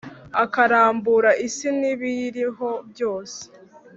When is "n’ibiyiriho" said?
1.79-2.69